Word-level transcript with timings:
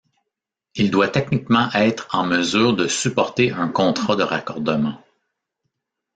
Il 0.73 0.89
doit 0.89 1.09
techniquement 1.09 1.67
être 1.75 2.07
en 2.15 2.25
mesure 2.25 2.75
de 2.75 2.87
supporter 2.87 3.51
un 3.51 3.67
contrat 3.67 4.15
de 4.15 4.23
raccordement. 4.23 4.99